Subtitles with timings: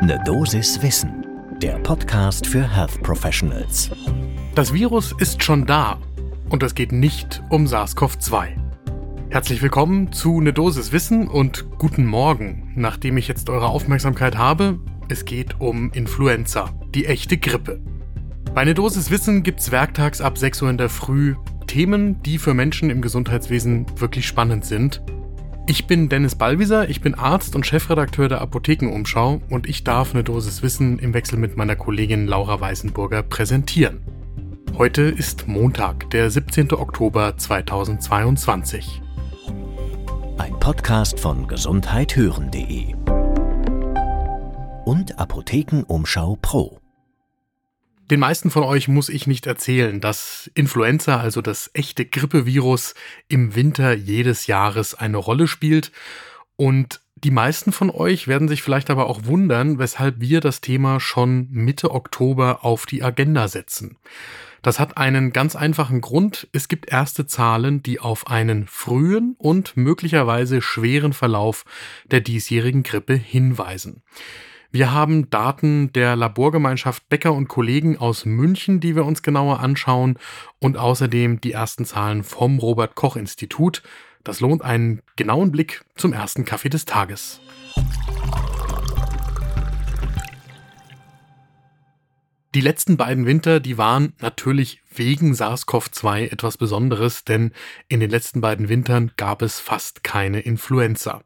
[0.00, 1.26] Ne Dosis Wissen,
[1.60, 3.90] der Podcast für Health Professionals.
[4.54, 5.98] Das Virus ist schon da
[6.50, 8.50] und es geht nicht um SARS-CoV-2.
[9.30, 12.72] Herzlich willkommen zu Ne Dosis Wissen und guten Morgen.
[12.76, 17.80] Nachdem ich jetzt eure Aufmerksamkeit habe, es geht um Influenza, die echte Grippe.
[18.54, 21.34] Bei Ne Dosis Wissen gibt's werktags ab 6 Uhr in der Früh
[21.66, 25.02] Themen, die für Menschen im Gesundheitswesen wirklich spannend sind
[25.68, 30.24] ich bin Dennis Ballwieser, ich bin Arzt und Chefredakteur der Apothekenumschau und ich darf eine
[30.24, 34.00] Dosis Wissen im Wechsel mit meiner Kollegin Laura Weißenburger präsentieren.
[34.78, 36.72] Heute ist Montag, der 17.
[36.72, 39.02] Oktober 2022.
[40.38, 42.94] Ein Podcast von gesundheithören.de
[44.86, 46.77] und Apothekenumschau Pro.
[48.10, 52.94] Den meisten von euch muss ich nicht erzählen, dass Influenza, also das echte Grippevirus,
[53.28, 55.92] im Winter jedes Jahres eine Rolle spielt.
[56.56, 61.00] Und die meisten von euch werden sich vielleicht aber auch wundern, weshalb wir das Thema
[61.00, 63.98] schon Mitte Oktober auf die Agenda setzen.
[64.62, 66.48] Das hat einen ganz einfachen Grund.
[66.52, 71.64] Es gibt erste Zahlen, die auf einen frühen und möglicherweise schweren Verlauf
[72.10, 74.02] der diesjährigen Grippe hinweisen.
[74.70, 80.18] Wir haben Daten der Laborgemeinschaft Becker und Kollegen aus München, die wir uns genauer anschauen
[80.58, 83.82] und außerdem die ersten Zahlen vom Robert Koch Institut.
[84.24, 87.40] Das lohnt einen genauen Blick zum ersten Kaffee des Tages.
[92.54, 97.52] Die letzten beiden Winter, die waren natürlich wegen SARS-CoV-2 etwas Besonderes, denn
[97.88, 101.22] in den letzten beiden Wintern gab es fast keine Influenza.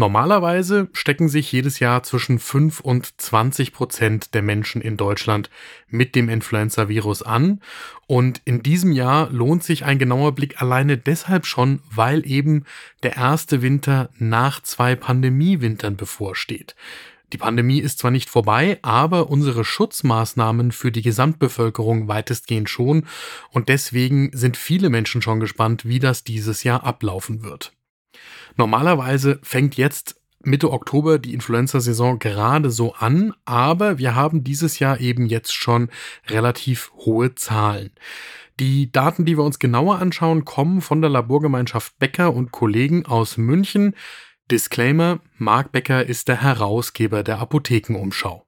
[0.00, 5.50] Normalerweise stecken sich jedes Jahr zwischen 5 und 20 Prozent der Menschen in Deutschland
[5.88, 7.60] mit dem Influenza-Virus an.
[8.06, 12.64] Und in diesem Jahr lohnt sich ein genauer Blick alleine deshalb schon, weil eben
[13.02, 16.76] der erste Winter nach zwei Pandemiewintern bevorsteht.
[17.32, 23.04] Die Pandemie ist zwar nicht vorbei, aber unsere Schutzmaßnahmen für die Gesamtbevölkerung weitestgehend schon
[23.50, 27.72] und deswegen sind viele Menschen schon gespannt, wie das dieses Jahr ablaufen wird.
[28.56, 35.00] Normalerweise fängt jetzt Mitte Oktober die Influenza-Saison gerade so an, aber wir haben dieses Jahr
[35.00, 35.90] eben jetzt schon
[36.28, 37.90] relativ hohe Zahlen.
[38.60, 43.36] Die Daten, die wir uns genauer anschauen, kommen von der Laborgemeinschaft Becker und Kollegen aus
[43.36, 43.94] München.
[44.50, 48.46] Disclaimer, Marc Becker ist der Herausgeber der Apothekenumschau.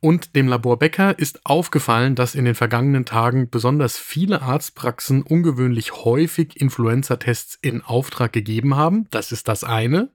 [0.00, 6.04] Und dem Labor Becker ist aufgefallen, dass in den vergangenen Tagen besonders viele Arztpraxen ungewöhnlich
[6.04, 9.08] häufig Influenza-Tests in Auftrag gegeben haben.
[9.10, 10.10] Das ist das eine.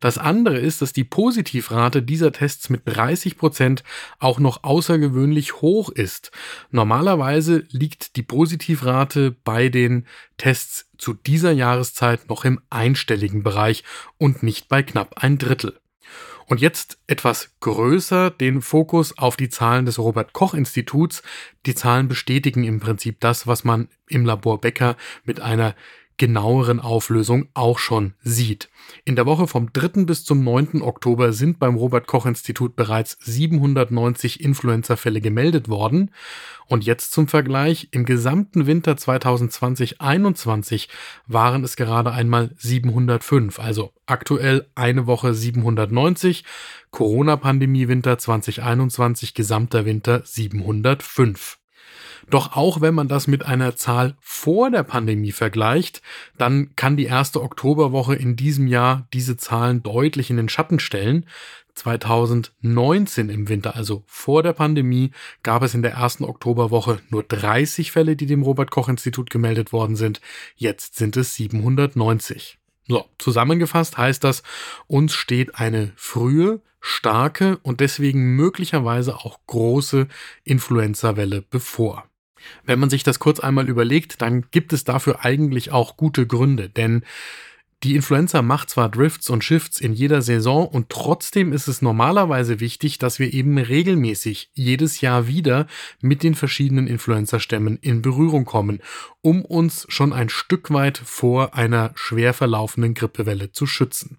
[0.00, 3.84] Das andere ist, dass die Positivrate dieser Tests mit 30 Prozent
[4.18, 6.30] auch noch außergewöhnlich hoch ist.
[6.70, 10.06] Normalerweise liegt die Positivrate bei den
[10.38, 13.84] Tests zu dieser Jahreszeit noch im einstelligen Bereich
[14.16, 15.78] und nicht bei knapp ein Drittel.
[16.46, 21.22] Und jetzt etwas größer den Fokus auf die Zahlen des Robert Koch Instituts.
[21.66, 25.74] Die Zahlen bestätigen im Prinzip das, was man im Labor Becker mit einer
[26.18, 28.68] genaueren Auflösung auch schon sieht.
[29.04, 30.04] In der Woche vom 3.
[30.04, 30.80] bis zum 9.
[30.82, 36.10] Oktober sind beim Robert Koch Institut bereits 790 Influenza-Fälle gemeldet worden.
[36.66, 40.88] Und jetzt zum Vergleich, im gesamten Winter 2020-21
[41.26, 46.44] waren es gerade einmal 705, also aktuell eine Woche 790,
[46.90, 51.58] Corona-Pandemie-Winter 2021, gesamter Winter 705.
[52.30, 56.02] Doch auch wenn man das mit einer Zahl vor der Pandemie vergleicht,
[56.36, 61.26] dann kann die erste Oktoberwoche in diesem Jahr diese Zahlen deutlich in den Schatten stellen.
[61.74, 67.92] 2019 im Winter, also vor der Pandemie, gab es in der ersten Oktoberwoche nur 30
[67.92, 70.20] Fälle, die dem Robert Koch Institut gemeldet worden sind.
[70.56, 72.58] Jetzt sind es 790.
[72.88, 74.42] So, zusammengefasst heißt das,
[74.86, 80.06] uns steht eine frühe, starke und deswegen möglicherweise auch große
[80.44, 82.04] Influenza-Welle bevor.
[82.64, 86.68] Wenn man sich das kurz einmal überlegt, dann gibt es dafür eigentlich auch gute Gründe,
[86.68, 87.02] denn
[87.84, 92.58] die Influenza macht zwar Drifts und Shifts in jeder Saison und trotzdem ist es normalerweise
[92.58, 95.66] wichtig, dass wir eben regelmäßig jedes Jahr wieder
[96.00, 98.80] mit den verschiedenen Influenza-Stämmen in Berührung kommen,
[99.20, 104.18] um uns schon ein Stück weit vor einer schwer verlaufenden Grippewelle zu schützen.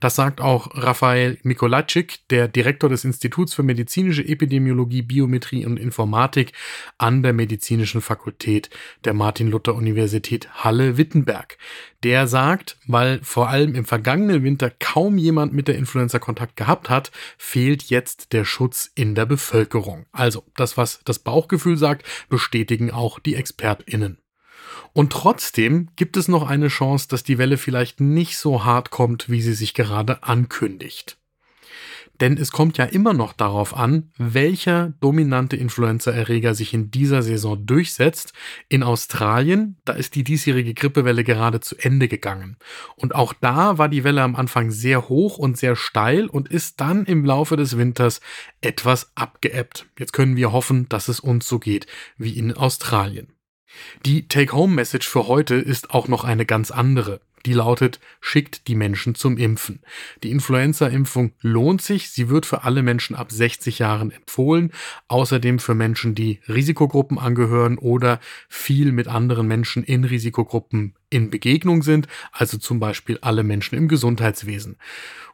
[0.00, 6.52] Das sagt auch Raphael Mikolajczyk, der Direktor des Instituts für medizinische Epidemiologie, Biometrie und Informatik
[6.98, 8.70] an der Medizinischen Fakultät
[9.04, 11.58] der Martin-Luther-Universität Halle-Wittenberg.
[12.02, 16.90] Der sagt, weil vor allem im vergangenen Winter kaum jemand mit der Influenza Kontakt gehabt
[16.90, 20.06] hat, fehlt jetzt der Schutz in der Bevölkerung.
[20.12, 24.18] Also das, was das Bauchgefühl sagt, bestätigen auch die ExpertInnen.
[24.92, 29.28] Und trotzdem gibt es noch eine Chance, dass die Welle vielleicht nicht so hart kommt,
[29.28, 31.18] wie sie sich gerade ankündigt.
[32.20, 37.66] Denn es kommt ja immer noch darauf an, welcher dominante Influenza-Erreger sich in dieser Saison
[37.66, 38.32] durchsetzt.
[38.68, 42.56] In Australien, da ist die diesjährige Grippewelle gerade zu Ende gegangen.
[42.96, 46.80] Und auch da war die Welle am Anfang sehr hoch und sehr steil und ist
[46.80, 48.20] dann im Laufe des Winters
[48.60, 49.86] etwas abgeebbt.
[49.98, 53.33] Jetzt können wir hoffen, dass es uns so geht wie in Australien.
[54.06, 57.20] Die Take-Home-Message für heute ist auch noch eine ganz andere.
[57.46, 59.80] Die lautet, schickt die Menschen zum Impfen.
[60.22, 62.10] Die Influenza-Impfung lohnt sich.
[62.10, 64.72] Sie wird für alle Menschen ab 60 Jahren empfohlen.
[65.08, 68.18] Außerdem für Menschen, die Risikogruppen angehören oder
[68.48, 73.88] viel mit anderen Menschen in Risikogruppen in Begegnung sind, also zum Beispiel alle Menschen im
[73.88, 74.76] Gesundheitswesen.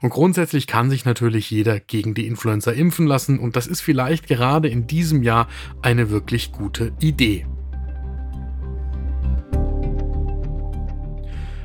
[0.00, 4.26] Und grundsätzlich kann sich natürlich jeder gegen die Influenza impfen lassen und das ist vielleicht
[4.26, 5.48] gerade in diesem Jahr
[5.80, 7.46] eine wirklich gute Idee.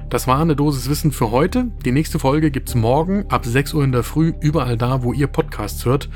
[0.09, 1.71] Das war eine Dosis Wissen für heute.
[1.83, 5.27] Die nächste Folge gibt's morgen ab 6 Uhr in der Früh überall da, wo ihr
[5.27, 6.09] Podcasts hört.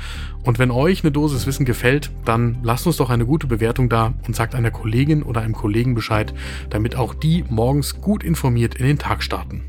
[0.44, 4.14] Und wenn euch eine Dosis Wissen gefällt, dann lasst uns doch eine gute Bewertung da
[4.26, 6.32] und sagt einer Kollegin oder einem Kollegen Bescheid,
[6.70, 9.64] damit auch die morgens gut informiert in den Tag starten.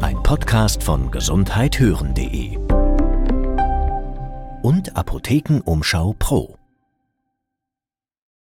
[0.00, 2.56] Ein Podcast von gesundheithören.de
[4.62, 6.55] und Apothekenumschau Pro.